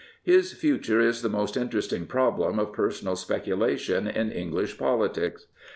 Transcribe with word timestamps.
His 0.23 0.51
future 0.53 0.99
is 0.99 1.21
the 1.21 1.29
most 1.29 1.55
interesting 1.55 2.07
problem 2.07 2.57
of 2.57 2.73
personal 2.73 3.15
speculation 3.15 4.07
in 4.07 4.31
English 4.31 4.79
politics. 4.79 5.45